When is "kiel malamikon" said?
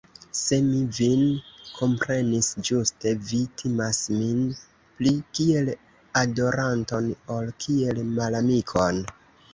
7.67-9.05